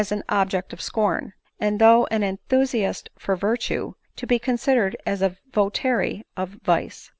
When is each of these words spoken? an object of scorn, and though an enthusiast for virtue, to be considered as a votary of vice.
an 0.09 0.23
object 0.29 0.73
of 0.73 0.81
scorn, 0.81 1.31
and 1.59 1.77
though 1.79 2.07
an 2.07 2.23
enthusiast 2.23 3.07
for 3.19 3.35
virtue, 3.35 3.93
to 4.15 4.25
be 4.25 4.39
considered 4.39 4.97
as 5.05 5.21
a 5.21 5.37
votary 5.53 6.25
of 6.35 6.49
vice. 6.63 7.07